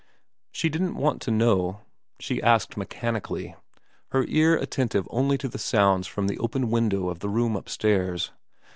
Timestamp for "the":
5.47-5.59, 6.27-6.39, 7.19-7.29